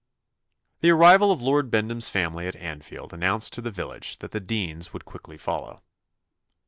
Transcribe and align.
The 0.79 0.89
arrival 0.89 1.31
of 1.31 1.43
Lord 1.43 1.69
Bendham's 1.69 2.09
family 2.09 2.47
at 2.47 2.55
Anfield 2.55 3.13
announced 3.13 3.53
to 3.53 3.61
the 3.61 3.69
village 3.69 4.17
that 4.17 4.31
the 4.31 4.39
dean's 4.39 4.93
would 4.93 5.05
quickly 5.05 5.37
follow. 5.37 5.83